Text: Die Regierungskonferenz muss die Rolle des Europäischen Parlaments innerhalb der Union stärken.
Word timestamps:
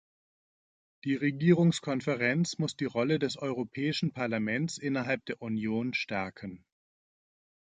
Die 1.03 1.13
Regierungskonferenz 1.13 2.57
muss 2.57 2.75
die 2.75 2.85
Rolle 2.85 3.19
des 3.19 3.37
Europäischen 3.37 4.11
Parlaments 4.13 4.79
innerhalb 4.79 5.23
der 5.27 5.39
Union 5.43 5.93
stärken. 5.93 6.65